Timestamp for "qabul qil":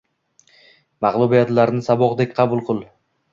2.41-2.83